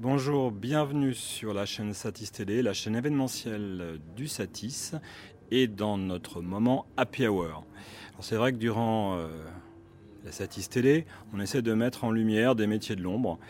[0.00, 4.92] Bonjour, bienvenue sur la chaîne Satis Télé, la chaîne événementielle du Satis
[5.50, 7.64] et dans notre moment Happy Hour.
[8.20, 9.26] c'est vrai que durant euh,
[10.24, 13.40] la Satis Télé, on essaie de mettre en lumière des métiers de l'ombre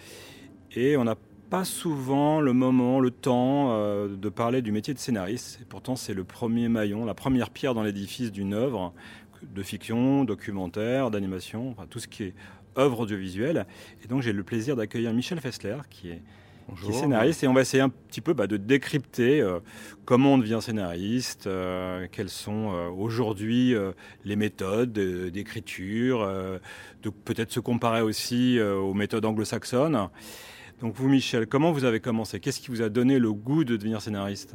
[0.75, 1.17] et on n'a
[1.51, 5.59] pas souvent le moment, le temps euh, de parler du métier de scénariste.
[5.61, 8.95] Et pourtant, c'est le premier maillon, la première pierre dans l'édifice d'une œuvre
[9.43, 12.35] de fiction, documentaire, d'animation, enfin, tout ce qui est
[12.79, 13.67] œuvre audiovisuelle.
[14.05, 16.23] Et donc j'ai le plaisir d'accueillir Michel Fessler, qui est,
[16.93, 19.61] scénariste, et on va essayer un petit peu bah, de décrypter euh,
[20.05, 23.75] comment on devient scénariste, euh, quelles sont euh, aujourd'hui
[24.25, 26.27] les méthodes d'écriture,
[27.03, 30.09] de peut-être se comparer aussi aux méthodes anglo-saxonnes.
[30.81, 32.39] Donc vous, Michel, comment vous avez commencé?
[32.39, 34.55] Qu'est-ce qui vous a donné le goût de devenir scénariste?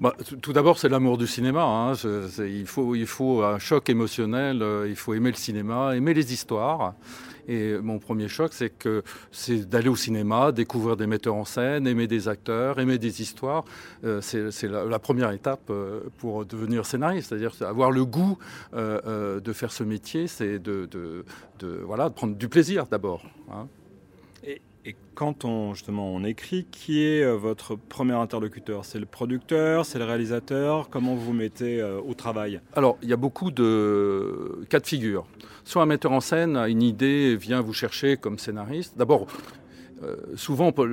[0.00, 1.62] Bah, tout d'abord, c'est l'amour du cinéma.
[1.62, 1.92] Hein.
[2.38, 6.94] il, faut, il faut un choc émotionnel, il faut aimer le cinéma, aimer les histoires.
[7.48, 11.86] Et mon premier choc, c'est que c'est d'aller au cinéma, découvrir des metteurs en scène,
[11.86, 13.64] aimer des acteurs, aimer des histoires.
[14.04, 18.38] Euh, c'est la, première étape euh, pour devenir scénariste, c'est-à-dire avoir le goût
[18.74, 21.24] euh, de faire ce métier, c'est de,
[21.84, 23.22] voilà, prendre du plaisir d'abord.
[23.50, 23.66] Hein.
[24.86, 28.84] Et quand on justement on écrit, qui est euh, votre premier interlocuteur?
[28.84, 30.90] C'est le producteur, c'est le réalisateur?
[30.90, 32.60] Comment vous vous mettez euh, au travail?
[32.76, 35.24] Alors, il y a beaucoup de cas de figure.
[35.64, 38.98] Soit un metteur en scène a une idée, vient vous chercher comme scénariste.
[38.98, 39.26] D'abord,
[40.02, 40.86] euh, souvent, pour,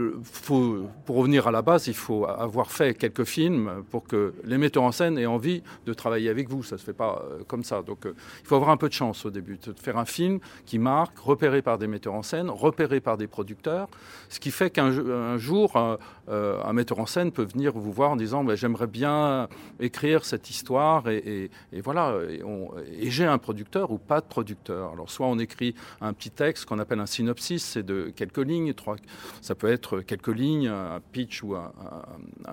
[1.07, 4.91] revenir à la base, il faut avoir fait quelques films pour que les metteurs en
[4.91, 6.63] scène aient envie de travailler avec vous.
[6.63, 7.81] Ça ne se fait pas euh, comme ça.
[7.81, 10.39] Donc, euh, il faut avoir un peu de chance au début, de faire un film
[10.65, 13.87] qui marque, repéré par des metteurs en scène, repéré par des producteurs,
[14.29, 18.43] ce qui fait qu'un jour, un metteur en scène peut venir vous voir en disant
[18.43, 19.47] bah, J'aimerais bien
[19.79, 21.49] écrire cette histoire, et,
[21.83, 24.93] voilà, et, j'ai un producteur ou pas de producteur.
[24.93, 28.73] Alors, soit on écrit un petit texte qu'on appelle un synopsis, c'est de quelques lignes,
[28.73, 28.95] trois
[29.41, 31.71] ça peut être quelques lignes, un pitch ou un,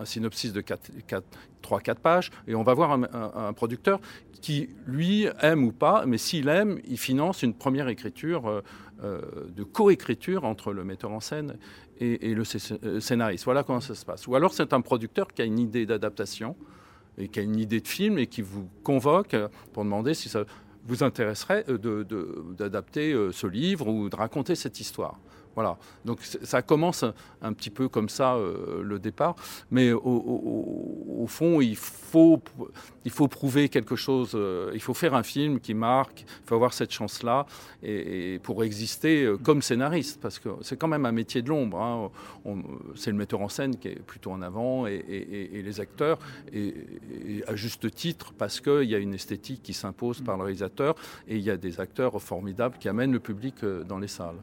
[0.04, 4.00] synopsis de 3-4 pages, et on va voir un, producteur
[4.40, 8.62] qui, lui, aime ou pas, mais s'il aime, il finance une première écriture euh,
[9.02, 9.20] euh,
[9.54, 11.56] de coécriture entre le metteur en scène
[12.00, 12.42] et, le
[12.84, 13.44] euh, scénariste.
[13.44, 14.26] Voilà comment ça se passe.
[14.26, 16.56] Ou alors c'est un producteur qui a une idée d'adaptation
[17.16, 19.36] et qui a une idée de film et qui vous convoque
[19.72, 20.44] pour demander si ça
[20.84, 21.64] vous intéresserait
[22.56, 25.18] d'adapter ce livre ou de raconter cette histoire.
[25.58, 25.76] Voilà.
[26.04, 27.04] Donc ça commence
[27.42, 29.34] un petit peu comme ça euh, le départ,
[29.72, 32.38] mais au, fond il faut
[33.28, 34.34] prouver quelque chose.
[34.36, 36.20] Euh, il faut faire un film qui marque.
[36.20, 37.44] Il faut avoir cette chance-là
[37.82, 41.80] et, pour exister euh, comme scénariste, parce que c'est quand même un métier de l'ombre.
[41.80, 42.08] Hein.
[42.94, 45.02] C'est le metteur en scène qui est plutôt en avant et,
[45.64, 46.20] les acteurs
[46.52, 46.72] et,
[47.48, 50.94] à juste titre parce qu'il y a une esthétique qui s'impose par le réalisateur
[51.26, 54.38] et il y a des acteurs formidables qui amènent le public dans les salles.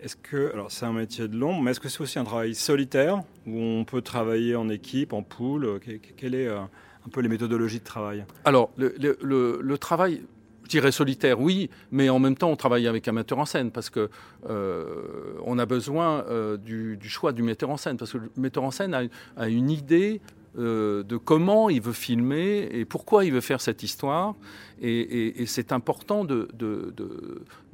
[0.00, 3.22] Est-ce que, c'est un métier de l'ombre, mais est-ce que c'est aussi un travail solitaire
[3.46, 5.80] où on peut travailler en équipe, en poule
[6.16, 8.24] Quelle est euh, un peu les méthodologies de travail?
[8.44, 10.22] Alors, le, travail,
[10.62, 13.72] je dirais solitaire, oui, mais en même temps, on travaille avec un metteur en scène
[13.72, 14.08] parce que
[14.48, 18.62] euh, on a besoin euh, du, choix du metteur en scène parce que le metteur
[18.62, 20.20] en scène a une idée
[20.56, 24.34] euh, de comment il veut filmer et pourquoi il veut faire cette histoire.
[24.80, 26.48] Et, c'est important de,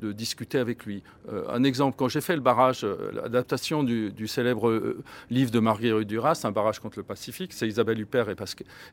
[0.02, 1.02] discuter avec lui.
[1.30, 4.96] Euh, un exemple, quand j'ai fait le barrage, euh, l'adaptation du, célèbre
[5.30, 8.26] livre de Marguerite Duras, Un barrage contre le Pacifique, c'est Isabelle Huppert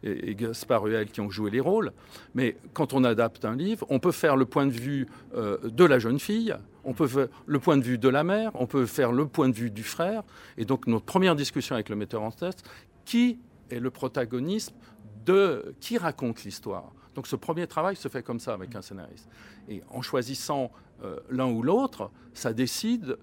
[0.03, 1.91] et, Gaspard Huel qui ont joué les rôles.
[2.35, 5.99] Mais quand on adapte un livre, on peut faire le point de vue de la
[5.99, 9.11] jeune fille, on peut faire le point de vue de la mère, on peut faire
[9.11, 10.23] le point de vue du frère.
[10.57, 12.63] Et donc notre première discussion avec le metteur en tête,
[13.05, 13.39] qui
[13.71, 14.75] et le protagonisme
[15.25, 16.91] de qui raconte l'histoire.
[17.15, 19.29] Donc ce premier travail se fait comme ça avec un scénariste.
[19.67, 20.71] Et en choisissant
[21.03, 23.17] euh, l'un ou l'autre, ça décide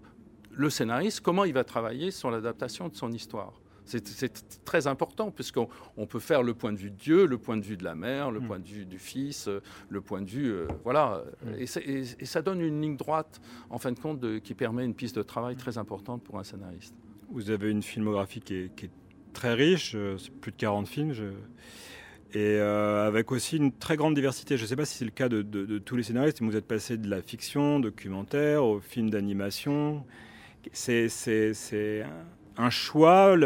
[0.50, 3.52] le scénariste comment il va travailler sur l'adaptation de son histoire.
[3.84, 7.64] C'est très important puisqu'on peut faire le point de vue de Dieu, le point de
[7.64, 8.46] vue de la mère, le mm.
[8.46, 10.52] point de vue du fils, euh, le point de vue...
[10.52, 11.24] Euh, voilà.
[11.42, 11.54] Mm.
[11.54, 15.22] Et, ça donne une ligne droite, en fin de compte, qui permet une piste de
[15.22, 16.94] travail très importante pour un scénariste.
[17.30, 18.90] Vous avez une filmographie qui est
[19.38, 21.12] très riche, euh, plus de 40 films.
[22.32, 24.56] Et euh, avec aussi une très grande diversité.
[24.56, 26.66] Je ne sais pas si c'est le cas de, tous les scénaristes, mais vous êtes
[26.66, 30.04] passé de la fiction, documentaire, au film d'animation.
[30.72, 31.08] C'est
[32.56, 33.36] un choix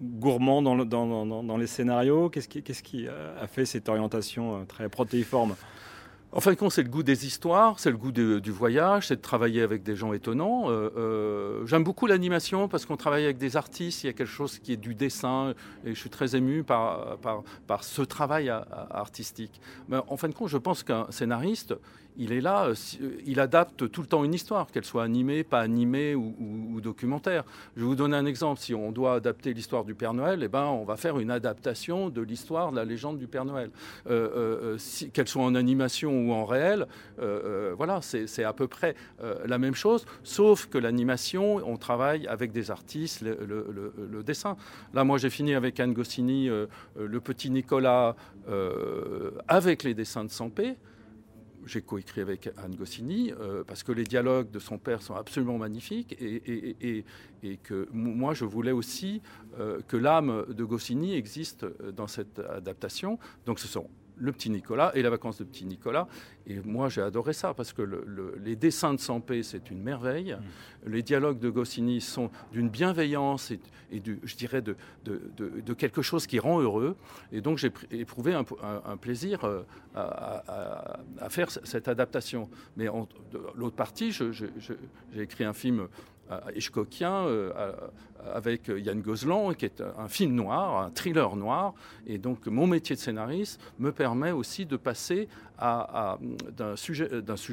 [0.00, 2.28] gourmand dans, les scénarios.
[2.28, 5.56] Qu'est-ce qui, qui, a fait cette orientation euh, très protéiforme?
[6.30, 9.16] En fin de compte, c'est le goût des histoires, c'est le goût du voyage, c'est
[9.16, 10.70] de travailler avec des gens étonnants.
[10.70, 14.26] Euh, euh, j'aime beaucoup l'animation parce qu'on travaille avec des artistes, il y a quelque
[14.26, 15.54] chose qui est du dessin
[15.86, 18.50] et je suis très ému par, par, par ce travail
[18.90, 19.58] artistique.
[19.88, 21.74] Mais en fin de compte, je pense qu'un scénariste,
[22.18, 22.72] il est là,
[23.24, 27.44] il adapte tout le temps une histoire, qu'elle soit animée, pas animée ou, documentaire.
[27.76, 28.60] Je vais vous donner un exemple.
[28.60, 32.08] Si on doit adapter l'histoire du Père Noël, eh ben, on va faire une adaptation
[32.08, 33.70] de l'histoire de la légende du Père Noël.
[35.12, 36.86] qu'elle soit en animation ou en réel,
[37.76, 38.94] voilà, c'est à peu près
[39.46, 44.56] la même chose, sauf que l'animation, on travaille avec des artistes, le, dessin.
[44.92, 48.16] Là, moi, j'ai fini avec Anne Goscinny, le petit Nicolas,
[49.46, 50.76] avec les dessins de Sampé
[51.68, 55.58] j'ai coécrit avec Anne Goscinny, euh, parce que les dialogues de son père sont absolument
[55.58, 57.04] magnifiques, et,
[57.62, 59.22] que moi, je voulais aussi
[59.58, 63.18] euh, que l'âme de Goscinny existe dans cette adaptation.
[63.46, 63.88] Donc ce sont
[64.18, 66.08] le petit Nicolas et la vacance de petit Nicolas.
[66.46, 67.82] Et moi, j'ai adoré ça parce que
[68.42, 70.34] les dessins de Sampé, c'est une merveille.
[70.34, 70.90] Mm.
[70.90, 73.52] Les dialogues de Goscinny sont d'une bienveillance
[73.90, 76.96] et, du, je dirais de, de, quelque chose qui rend heureux.
[77.32, 79.62] Et donc, j'ai éprouvé un, plaisir euh,
[79.94, 82.48] à, faire cette adaptation.
[82.76, 82.86] Mais
[83.54, 84.50] l'autre partie, j'ai
[85.16, 85.88] écrit un film
[86.54, 87.72] Hitchcockien euh,
[88.34, 91.74] avec Yann Gozlan, qui est un film noir, un thriller noir.
[92.06, 95.28] Et donc, mon métier de scénariste me permet aussi de passer
[95.60, 97.08] d'un sujet,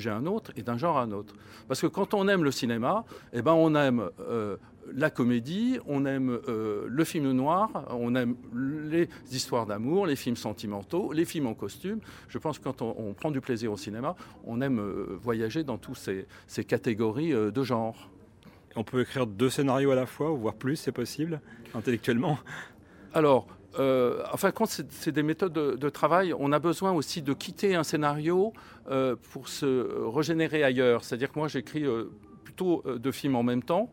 [0.10, 1.34] à un autre et d'un genre à un autre.
[1.68, 4.58] Parce que quand on aime le cinéma, eh ben, on aime euh,
[4.94, 10.36] la comédie, on aime euh, le film noir, on aime les histoires d'amour, les films
[10.36, 12.00] sentimentaux, les films en costume.
[12.28, 14.80] Je pense que quand on, prend du plaisir au cinéma, on aime
[15.22, 16.10] voyager dans toutes
[16.48, 18.10] ces catégories de genre.
[18.76, 21.42] On peut écrire deux scénarios à la fois, voire plus, c'est possible,
[21.74, 22.38] intellectuellement.
[23.14, 23.48] Alors,
[23.80, 27.84] euh, enfin, quand c'est des méthodes de, travail, on a besoin aussi de quitter un
[27.84, 28.54] scénario
[28.90, 31.04] euh, pour se régénérer ailleurs.
[31.04, 32.12] C'est-à-dire que moi, j'écris euh,
[32.44, 33.90] plutôt deux films en même temps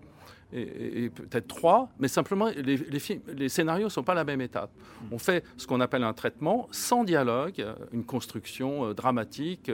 [0.53, 4.71] et, peut-être trois, mais simplement les, scénarios ne sont pas la même étape.
[5.11, 9.71] On fait ce qu'on appelle un traitement sans dialogue, une construction euh, dramatique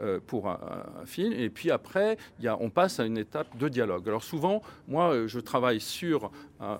[0.00, 0.58] euh, pour un,
[1.04, 2.16] film, et puis après,
[2.60, 4.08] on passe à une étape de dialogue.
[4.08, 6.30] Alors souvent, moi, je travaille sur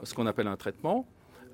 [0.03, 1.07] ce qu'on appelle un traitement.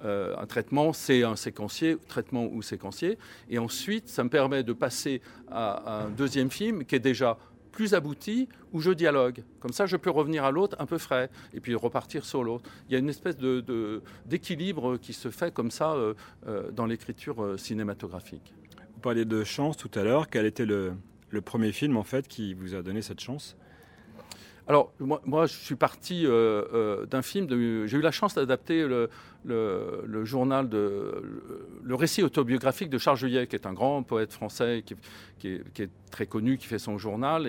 [0.04, 3.18] Euh, un traitement, c'est un séquencier, traitement ou séquencier.
[3.48, 7.38] Et ensuite, ça me permet de passer à un deuxième film qui est déjà
[7.76, 9.44] plus abouti où je dialogue.
[9.60, 12.64] Comme ça, je peux revenir à l'autre un peu frais et puis repartir sur l'autre.
[12.88, 16.14] Il y a une espèce de, d'équilibre qui se fait comme ça euh,
[16.48, 18.54] euh, dans l'écriture euh, cinématographique.
[18.94, 20.30] Vous parliez de chance tout à l'heure.
[20.30, 20.94] Quel était le,
[21.28, 23.58] le, premier film en fait qui vous a donné cette chance?
[24.68, 27.46] Alors, moi, je suis parti d'un film.
[27.86, 28.84] J'ai eu la chance d'adapter
[29.44, 34.82] le, journal le, récit autobiographique de Charles Juillet, qui est un grand poète français
[35.38, 37.46] qui, est, très connu, qui fait son journal.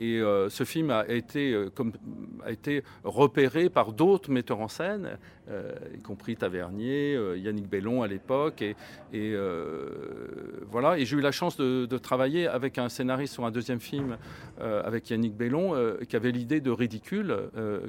[0.00, 1.70] Euh, ce film a été, euh,
[2.44, 5.18] a été repéré par d'autres metteurs en scène,
[5.50, 8.62] euh, y compris Tavernier, Yannick Bellon à l'époque.
[8.62, 8.76] Et,
[9.12, 9.36] et
[10.70, 10.98] voilà.
[10.98, 14.16] Et j'ai eu la chance de, travailler avec un scénariste sur un deuxième film
[14.58, 17.36] avec Yannick Bellon, qui avait l'idée de Ridicule,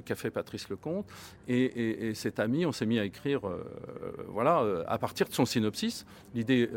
[0.05, 1.05] qu'a fait Patrice Lecomte.
[1.47, 3.41] Et, cet ami, on s'est mis à écrire,
[4.27, 6.05] voilà, à partir de son synopsis.
[6.33, 6.69] L'idée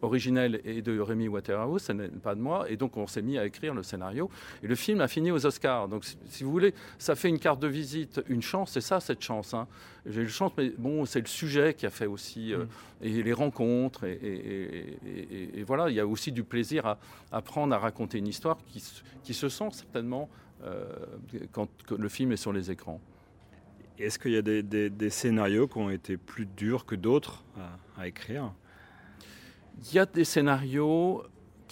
[0.00, 3.38] originelle est de Rémi Waterhouse, ce n'est pas de moi, et donc on s'est mis
[3.38, 4.30] à écrire le scénario.
[4.62, 5.88] Et le film a fini aux Oscars.
[5.88, 8.72] Donc, si, vous voulez, ça fait une carte de visite, une chance.
[8.72, 9.54] C'est ça, cette chance.
[9.54, 9.66] Hein.
[10.06, 12.66] J'ai eu une chance, mais bon, c'est le sujet qui a fait aussi, mm.
[13.02, 16.98] et les rencontres, et, voilà, il y a aussi du plaisir à,
[17.30, 18.82] apprendre à raconter une histoire qui,
[19.22, 20.28] qui se sent certainement
[21.50, 23.00] quand le film est sur les écrans.
[23.98, 27.44] Est-ce qu'il y a des, scénarios qui ont été plus durs que d'autres
[27.96, 28.52] à, écrire?
[29.84, 31.22] Il y a des scénarios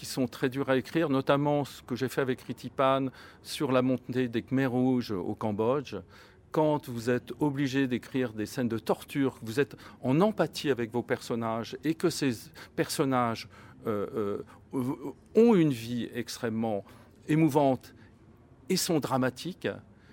[0.01, 3.09] qui sont très durs à écrire, notamment ce que j'ai fait avec Ritipan
[3.43, 5.95] sur la montée des Khmers rouges au Cambodge.
[6.53, 11.03] Quand vous êtes obligé d'écrire des scènes de torture, vous êtes en empathie avec vos
[11.03, 12.31] personnages et que ces
[12.77, 13.47] personnages
[13.87, 14.43] euh,
[14.73, 16.83] euh, ont une vie extrêmement
[17.29, 17.95] émouvante
[18.71, 19.69] et sont dramatiques,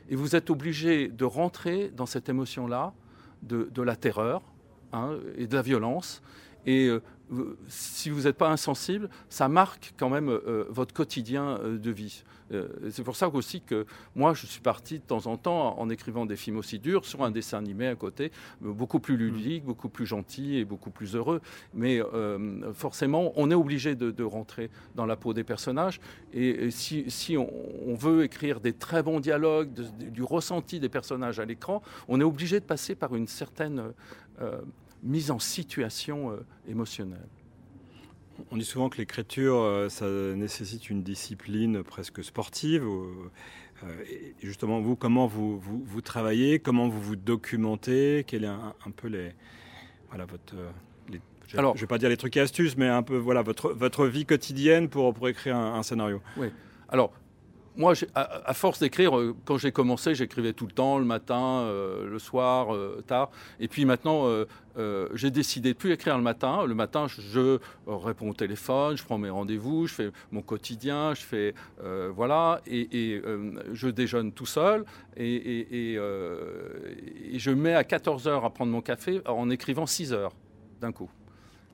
[0.09, 2.93] et vous êtes obligé de rentrer dans cette émotion-là
[3.41, 4.41] de, la terreur
[4.91, 6.21] hein, et de la violence.
[6.65, 7.01] Et euh,
[7.67, 12.23] si vous n'êtes pas insensible, ça marque quand même euh, votre quotidien euh, de vie.
[12.89, 16.25] c'est pour ça aussi que moi, je suis parti de temps en temps en écrivant
[16.25, 18.31] des films aussi durs sur un dessin animé à côté,
[18.61, 19.67] beaucoup plus ludique, mmh.
[19.67, 21.41] beaucoup plus gentil et beaucoup plus heureux.
[21.73, 21.99] Mais
[22.73, 25.99] forcément, on est obligé de, rentrer dans la peau des personnages.
[26.31, 31.81] Et, si, on, veut écrire des très bons dialogues, du ressenti des personnages à l'écran,
[32.07, 33.91] on est obligé de passer par une certaine
[35.07, 37.27] mise en situation euh, émotionnelle.
[38.51, 42.83] On dit souvent que l'écriture, euh, ça nécessite une discipline presque sportive.
[42.83, 43.29] Euh,
[44.41, 49.31] justement, vous, comment vous, vous, travaillez, comment vous vous documentez, quel est un, peu les,
[50.09, 50.55] voilà, votre,
[51.47, 54.07] Je ne vais pas dire les trucs et astuces, mais un peu voilà votre, votre
[54.07, 56.21] vie quotidienne pour, pour écrire un, un scénario.
[56.37, 56.47] Oui.
[56.89, 57.13] Alors,
[57.77, 62.09] moi, à, force d'écrire, euh, quand j'ai commencé, j'écrivais tout le temps, le matin, euh,
[62.09, 63.29] le soir, euh, tard.
[63.59, 64.25] Et puis maintenant,
[65.13, 66.65] j'ai décidé de plus écrire le matin.
[66.65, 71.21] Le matin, je réponds au téléphone, je prends mes rendez-vous, je fais mon quotidien, je
[71.21, 71.53] fais
[72.15, 73.21] voilà, et,
[73.73, 74.85] je déjeune tout seul.
[75.15, 80.33] Et, et, je mets à 14 heures à prendre mon café en écrivant 6 heures
[80.81, 81.09] d'un coup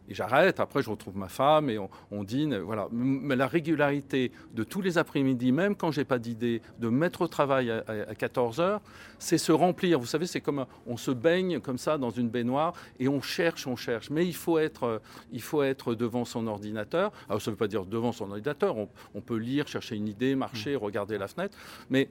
[0.09, 0.59] et j'arrête.
[0.59, 1.77] Après, je retrouve ma femme et
[2.11, 2.57] on, dîne.
[2.57, 2.87] Voilà.
[2.91, 7.27] Mais la régularité de tous les après-midi, même quand j'ai pas d'idée, de mettre au
[7.27, 8.81] travail à, 14 heures,
[9.19, 9.99] c'est se remplir.
[9.99, 13.67] Vous savez, c'est comme on se baigne comme ça dans une baignoire et on cherche,
[13.67, 14.09] on cherche.
[14.09, 17.11] Mais il faut être, il faut être devant son ordinateur.
[17.29, 18.77] Alors, ça ne veut pas dire devant son ordinateur.
[18.77, 21.57] On, on, peut lire, chercher une idée, marcher, regarder la fenêtre.
[21.89, 22.09] Mais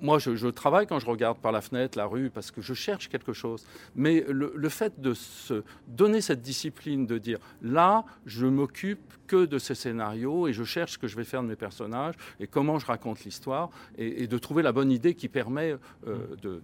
[0.00, 3.08] moi, je, travaille quand je regarde par la fenêtre, la rue, parce que je cherche
[3.08, 3.64] quelque chose.
[3.96, 9.58] Mais le, fait de se donner cette discipline, de dire là, je m'occupe que de
[9.58, 12.78] ces scénarios et je cherche ce que je vais faire de mes personnages et comment
[12.78, 15.76] je raconte l'histoire et, de trouver la bonne idée qui permet
[16.06, 16.60] euh,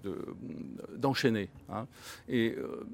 [0.96, 1.50] d'enchaîner.
[1.70, 1.86] Hein.
[2.28, 2.86] Et euh,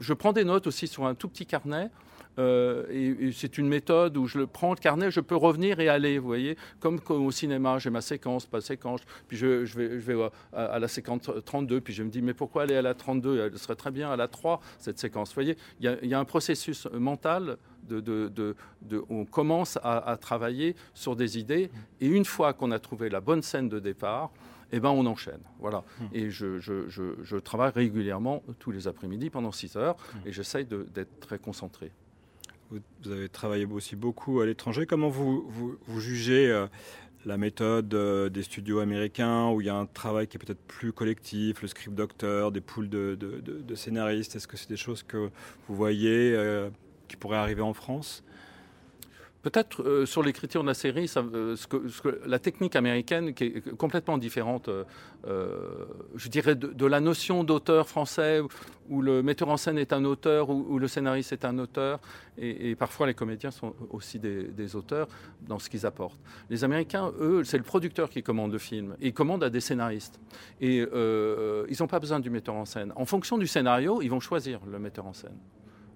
[0.00, 1.90] je prends des notes aussi sur un tout petit carnet.
[2.38, 5.88] Euh, et, c'est une méthode où je le prends le carnet, je peux revenir et
[5.88, 10.00] aller, vous voyez, comme, au cinéma, j'ai ma séquence, pas séquence, puis je, je vais,
[10.00, 12.94] je vais à, la séquence 32, puis je me dis, mais pourquoi aller à la
[12.94, 15.30] 32 Elle serait très bien à la 3, cette séquence.
[15.30, 17.56] Vous voyez, il y, a, un processus mental
[17.88, 21.70] de, de, de, on commence à, travailler sur des idées,
[22.00, 24.30] et une fois qu'on a trouvé la bonne scène de départ,
[24.72, 25.40] eh ben, on enchaîne.
[25.58, 25.82] Voilà.
[26.00, 26.08] Hum.
[26.12, 30.20] Et je, je, je, travaille régulièrement tous les après-midi pendant 6 heures, hum.
[30.26, 31.90] et j'essaye d'être très concentré.
[32.70, 34.86] Vous, avez travaillé aussi beaucoup à l'étranger.
[34.86, 36.68] Comment vous, vous, jugez euh,
[37.24, 40.62] la méthode euh, des studios américains où il y a un travail qui est peut-être
[40.68, 44.36] plus collectif, le script docteur, des poules de, de, scénaristes?
[44.36, 45.30] Est-ce que c'est des choses que
[45.66, 46.70] vous voyez euh,
[47.08, 48.22] qui pourraient arriver en France?
[49.42, 51.56] Peut-être euh, sur l'écriture de la série, euh,
[52.26, 58.42] la technique américaine qui est complètement différente, euh, je dirais, de, la notion d'auteur français
[58.90, 62.00] où le metteur en scène est un auteur, où, le scénariste est un auteur,
[62.36, 65.06] et, parfois les comédiens sont aussi des, auteurs
[65.46, 66.18] dans ce qu'ils apportent.
[66.50, 69.60] Les Américains, eux, c'est le producteur qui commande le film, et ils commandent à des
[69.60, 70.18] scénaristes.
[70.60, 72.92] Et ils n'ont pas besoin du metteur en scène.
[72.96, 75.38] En fonction du scénario, ils vont choisir le metteur en scène.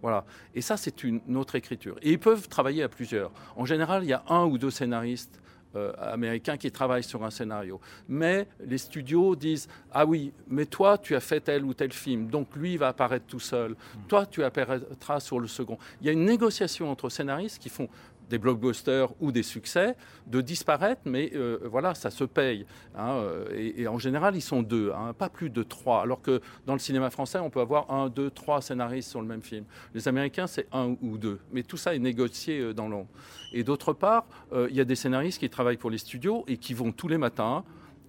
[0.05, 0.27] Voilà.
[0.55, 1.97] Et ça, c'est une autre écriture.
[2.03, 3.31] Et ils peuvent travailler à plusieurs.
[3.57, 5.41] En général, il y a un ou deux scénaristes
[5.77, 7.81] euh, américains qui travaillent sur un scénario.
[8.07, 12.27] Mais les studios disent Ah oui, mais toi, tu as fait tel ou tel film,
[12.27, 13.77] donc lui, va apparaître tout seul.
[14.07, 15.79] Toi, tu apparaîtras sur le second.
[16.03, 17.89] Il y a une négociation entre scénaristes qui font
[18.35, 19.95] des blockbusters ou des succès,
[20.27, 22.67] de disparaître, mais euh, voilà, ça se paye.
[22.97, 26.03] Hein, euh, et, en général, ils sont deux, hein, pas plus de trois.
[26.03, 29.29] Alors que dans le cinéma français, on peut avoir un, deux, trois scénaristes sur le
[29.29, 29.65] même film.
[29.95, 31.39] Les Américains, c'est un ou deux.
[31.53, 33.11] Mais tout ça est négocié euh, dans l'ombre.
[33.53, 36.75] Et d'autre part, il y a des scénaristes qui travaillent pour les studios et qui
[36.75, 37.63] vont tous les matins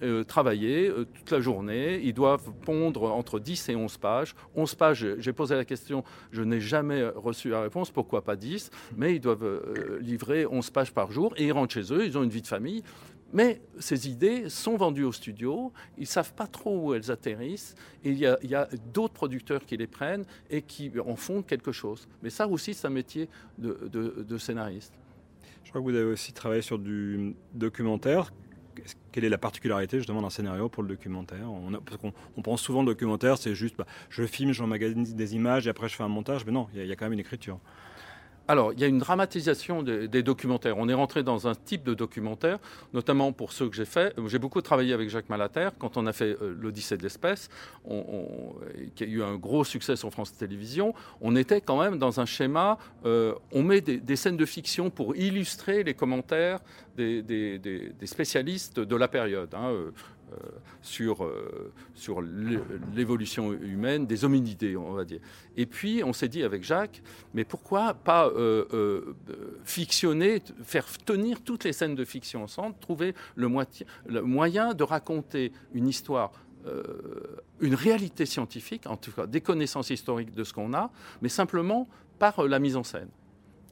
[0.03, 2.01] euh, travailler euh, toute la journée.
[2.03, 4.35] Ils doivent pondre entre 10 et 11 pages.
[4.55, 8.71] 11 pages, j'ai posé la question, je n'ai jamais reçu la réponse, pourquoi pas 10
[8.97, 12.17] Mais ils doivent euh, livrer 11 pages par jour et ils rentrent chez eux, ils
[12.17, 12.83] ont une vie de famille.
[13.31, 17.75] Mais ces idées sont vendues au studio, ils ne savent pas trop où elles atterrissent,
[18.03, 22.07] et il y a, d'autres producteurs qui les prennent et qui en font quelque chose.
[22.21, 24.93] Mais ça aussi, c'est un métier de scénariste.
[25.65, 28.31] Je crois que vous avez aussi travaillé sur du documentaire
[29.11, 31.71] quelle est la particularité justement d'un scénario pour le documentaire on,
[32.37, 35.89] on, pense souvent le documentaire, c'est juste bah, je filme, j'emmagasine des images et après
[35.89, 37.59] je fais un montage, mais non, il y, a quand même une écriture.
[38.47, 40.77] Alors, il y a une dramatisation des, documentaires.
[40.77, 42.59] On est rentré dans un type de documentaire,
[42.93, 44.13] notamment pour ceux que j'ai fait.
[44.27, 47.49] J'ai beaucoup travaillé avec Jacques Malater quand on a fait euh, l'Odyssée de l'espèce,
[48.95, 50.93] qui a eu un gros succès sur France Télévisions.
[51.21, 55.15] On était quand même dans un schéma, euh, on met des, scènes de fiction pour
[55.15, 56.59] illustrer les commentaires
[56.95, 59.53] des, spécialistes de la période.
[59.53, 59.91] Hein, euh, euh,
[60.81, 65.19] sur, euh, sur l'évolution humaine des hominidés, on va dire.
[65.57, 67.01] Et puis, on s'est dit avec Jacques,
[67.33, 69.15] mais pourquoi pas euh,
[69.63, 73.47] fictionner, faire tenir toutes les scènes de fiction ensemble, trouver le,
[74.21, 76.31] moyen de raconter une histoire
[77.59, 80.89] une réalité scientifique, en tout cas des connaissances historiques de ce qu'on a,
[81.21, 83.09] mais simplement par la mise en scène.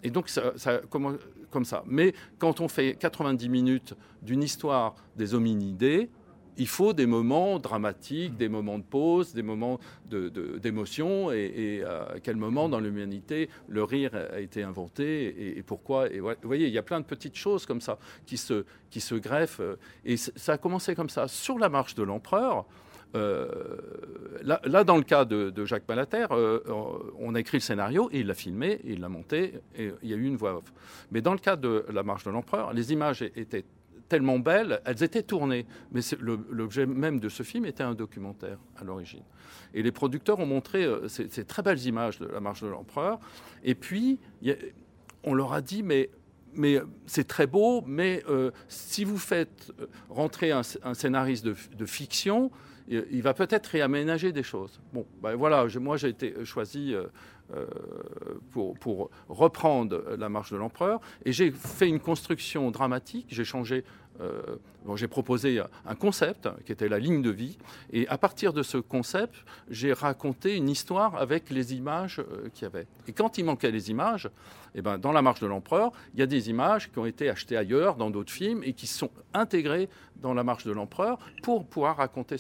[0.03, 0.79] Et donc, ça, ça
[1.53, 1.83] comme ça.
[1.88, 6.10] Mais quand on fait 90 minutes d'une histoire des hominidés,
[6.57, 9.79] il faut des moments dramatiques, des moments de pause, des moments
[10.10, 16.12] d'émotion, et, à quel moment dans l'humanité le rire a été inventé, et, pourquoi.
[16.12, 19.01] Et vous voyez, il y a plein de petites choses comme ça qui se, qui
[19.01, 19.62] se greffent,
[20.05, 21.27] et ça a commencé comme ça.
[21.27, 22.65] Sur la marche de l'empereur,
[23.13, 26.27] là, dans le cas de, Jacques Malater,
[27.19, 30.10] on a écrit le scénario et il l'a filmé, et il l'a monté, et il
[30.10, 30.74] y a eu une voix off.
[31.12, 33.65] Mais dans le cas de La Marche de l'Empereur, les images étaient
[34.10, 35.65] tellement belles, elles étaient tournées.
[35.91, 39.24] Mais l'objet même de ce film était un documentaire à l'origine.
[39.74, 43.19] Et les producteurs ont montré euh, ces, très belles images de la marche de l'empereur.
[43.63, 44.19] Et puis,
[45.24, 46.10] on leur a dit, mais,
[46.53, 49.72] mais c'est très beau, mais euh, si vous faites
[50.10, 52.51] rentrer un, scénariste de, fiction,
[52.88, 54.81] il va peut-être réaménager des choses.
[54.91, 57.07] Bon, ben voilà, moi j'ai été choisi euh,
[58.51, 61.00] pour, pour, reprendre la marche de l'empereur.
[61.25, 63.83] Et j'ai fait une construction dramatique, j'ai changé
[64.22, 64.41] euh,
[64.96, 67.58] j'ai proposé un concept qui était la ligne de vie,
[67.91, 69.36] et à partir de ce concept,
[69.70, 72.88] j'ai raconté une histoire avec les images euh, qu'il y avait.
[73.08, 74.29] Et quand il manquait les images,
[74.75, 77.29] eh ben, dans La Marche de l'Empereur, il y a des images qui ont été
[77.29, 81.65] achetées ailleurs, dans d'autres films, et qui sont intégrées dans La Marche de l'Empereur pour
[81.65, 82.38] pouvoir raconter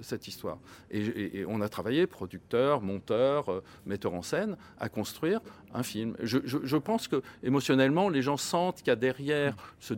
[0.00, 0.58] cette histoire.
[0.90, 5.40] Et, on a travaillé, producteur, monteur, euh, metteur en scène, à construire
[5.74, 6.16] un film.
[6.20, 9.94] Je, je pense que émotionnellement, les gens sentent qu'il y a derrière ce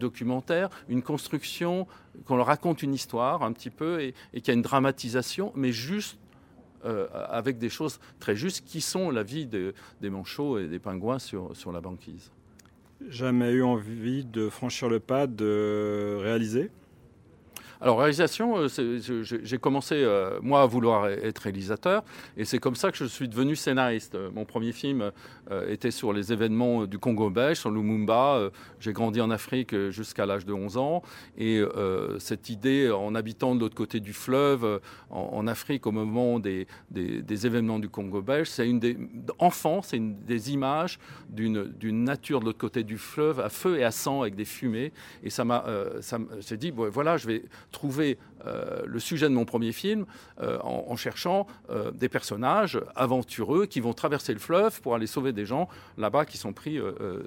[0.89, 1.87] une construction,
[2.27, 5.73] qu'on leur raconte une histoire un petit peu, et, qu'il y a une dramatisation, mais
[5.73, 6.19] juste
[6.85, 11.19] euh, avec des choses très justes qui sont la vie des manchots et des pingouins
[11.19, 12.31] sur, sur la banquise.
[13.09, 16.71] Jamais eu envie de franchir le pas de réaliser
[17.85, 18.69] alors, réalisation, euh,
[19.43, 22.03] j'ai commencé, euh, moi, à vouloir être réalisateur,
[22.35, 24.17] et c'est comme ça que je suis devenu scénariste.
[24.35, 25.13] Mon premier film
[25.51, 28.49] euh, était sur les événements du Congo belge, sur Lumumba.
[28.81, 31.03] J'ai grandi en Afrique jusqu'à l'âge de 11 ans,
[31.37, 31.63] et
[32.19, 37.47] cette idée, en habitant de l'autre côté du fleuve, en, Afrique, au moment des, des,
[37.47, 38.97] événements du Congo belge, c'est une des
[39.39, 40.99] enfants, c'est une des images
[41.29, 44.93] d'une nature de l'autre côté du fleuve, à feu et à sang, avec des fumées,
[45.23, 45.67] et ça m'a,
[46.41, 47.43] j'ai dit, voilà, je vais
[47.75, 48.17] trouver
[48.47, 50.05] euh, le sujet de mon premier film
[50.41, 55.33] euh, en, cherchant euh, des personnages aventureux qui vont traverser le fleuve pour aller sauver
[55.33, 56.79] des gens là-bas qui sont pris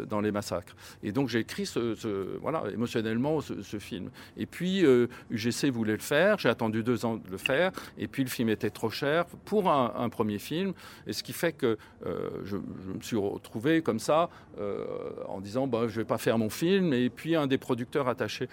[0.10, 0.76] dans les massacres.
[1.04, 4.10] Et donc j'ai écrit ce, voilà, émotionnellement ce, film.
[4.38, 4.84] Et puis
[5.30, 8.50] UGC voulait le faire, j'ai attendu deux ans de le faire, et puis le film
[8.50, 10.74] était trop cher pour un, premier film,
[11.06, 11.78] et ce qui fait que
[12.44, 14.30] je, me suis retrouvé comme ça
[15.28, 18.50] en disant bah, je vais pas faire mon film, et puis un des producteurs attachés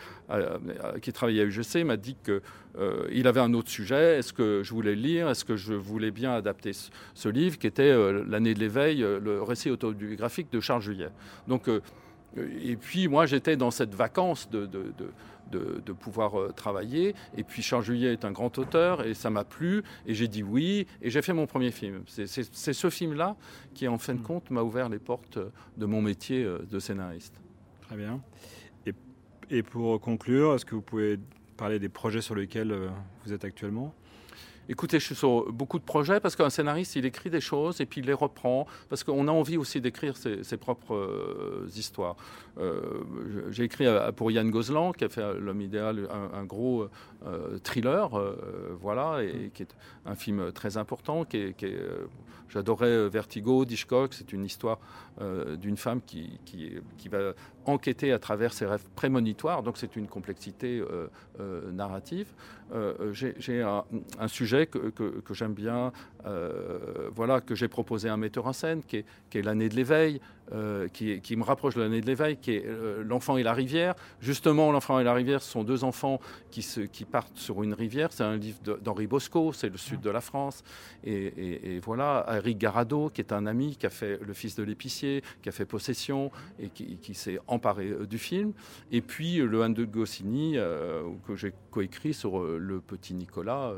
[1.00, 2.42] qui travaillait à UGC m'a dit que
[2.77, 4.19] euh, il avait un autre sujet.
[4.19, 5.29] Est-ce que je voulais le lire?
[5.29, 6.73] Est-ce que je voulais bien adapter
[7.14, 11.11] ce, livre qui était euh, L'année de l'éveil, euh, le récit autobiographique de Charles Juillet.
[11.47, 11.69] Donc,
[12.37, 17.14] et puis moi, j'étais dans cette vacance de, de, pouvoir travailler.
[17.37, 19.85] Et puis Charles Juillet est un grand auteur et ça m'a plu.
[20.05, 22.03] Et j'ai dit oui et j'ai fait mon premier film.
[22.07, 23.37] C'est ce film-là
[23.73, 24.23] qui, en fin de hmm.
[24.23, 25.38] compte, m'a ouvert les portes
[25.77, 27.35] de mon métier de scénariste.
[27.83, 28.21] Très bien.
[28.85, 28.95] Et,
[29.51, 31.21] et pour conclure, est-ce que vous pouvez
[31.57, 32.88] parler des projets sur lesquels euh,
[33.25, 33.95] vous êtes actuellement
[34.67, 37.87] Écoutez, je suis sur beaucoup de projets parce qu'un scénariste, il écrit des choses et
[37.87, 42.17] puis il les reprend parce qu'on a envie aussi d'écrire ses, propres euh, histoires.
[42.57, 42.81] Euh,
[43.51, 43.85] j'ai écrit
[44.17, 46.88] pour Yann Gozlan, qui a fait L'homme idéal, un, gros
[47.62, 48.09] thriller,
[48.81, 51.55] voilà, et, qui est un film très important, qui est,
[52.49, 54.14] J'adorais Vertigo d'Hitchcock.
[54.14, 54.79] C'est une histoire
[55.59, 57.35] d'une femme qui, qui, qui, va
[57.66, 59.62] enquêter à travers ses rêves prémonitoires.
[59.62, 60.83] Donc c'est une complexité
[61.72, 62.29] narrative.
[63.12, 65.92] J'ai un, sujet que, que, j'aime bien,
[67.14, 70.20] voilà, que j'ai proposé à un metteur en scène, qui est, l'année de l'éveil,
[70.92, 72.66] qui, me rapproche de l'année de l'éveil, qui est
[73.05, 73.94] L'enfant et la rivière.
[74.20, 78.12] Justement, L'enfant et la rivière ce sont deux enfants qui, qui partent sur une rivière.
[78.12, 80.62] C'est un livre d'Henri Bosco, c'est le sud de la France.
[81.05, 84.62] Et, et, voilà, Eric Garado, qui est un ami, qui a fait Le fils de
[84.62, 88.53] l'épicier, qui a fait Possession et qui, qui s'est emparé du film.
[88.93, 90.57] Et puis le Han de Goscinny,
[91.27, 93.73] que j'ai coécrit sur le petit Nicolas.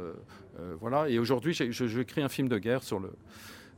[0.80, 1.08] voilà.
[1.08, 3.12] Et aujourd'hui, j'écris un film de guerre sur le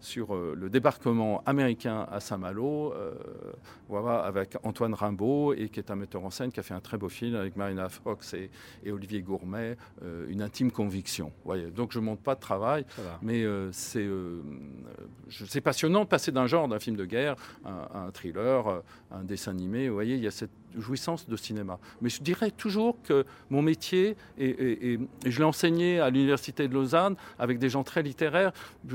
[0.01, 3.15] sur euh, le débarquement américain à Saint-Malo, euh,
[3.89, 6.81] voilà, avec Antoine Rimbaud, et qui est un metteur en scène qui a fait un
[6.81, 8.51] très beau film avec Marina Fox et,
[8.91, 11.33] Olivier Gourmet, euh, Une intime conviction.
[11.45, 11.71] Voyez.
[11.71, 12.85] Donc je ne monte pas de travail,
[13.23, 14.09] mais c'est
[15.29, 19.53] c'est passionnant de passer d'un genre, d'un film de guerre, à, un thriller, un dessin
[19.53, 19.89] animé.
[19.89, 21.79] Vous voyez, il y a cette jouissance de cinéma.
[22.01, 27.17] Mais je dirais toujours que mon métier, et, je l'ai enseigné à l'Université de Lausanne
[27.39, 28.53] avec des gens très littéraires,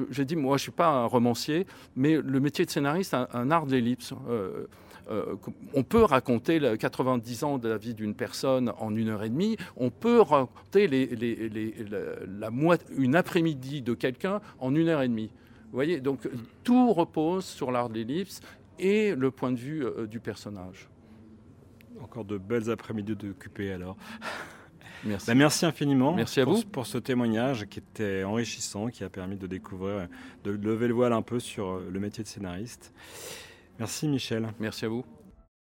[0.10, 1.65] j'ai dit, moi je ne suis pas un romancier,
[1.96, 4.13] mais le métier de scénariste, un, un art de l'ellipse.
[4.30, 4.67] Euh,
[5.10, 5.36] euh,
[5.74, 9.58] on peut raconter 90 ans de la vie d'une personne en une heure et demie,
[9.76, 10.89] on peut raconter
[12.98, 15.30] une après-midi de quelqu'un en une heure et demie.
[15.65, 16.30] Vous voyez, donc
[16.63, 18.41] tout repose sur l'art de l'ellipse
[18.80, 20.88] et le point de vue euh, du personnage.
[22.04, 23.98] Encore de belles après-midi d'occupés alors.
[25.06, 25.28] Merci.
[25.28, 26.63] Bah, merci infiniment Merci à pour, vous.
[26.63, 30.08] pour ce témoignage qui était enrichissant, qui a permis de découvrir,
[30.46, 32.94] de lever le voile un peu sur le métier de scénariste.
[33.80, 34.48] Merci Michel.
[34.60, 35.04] Merci à vous.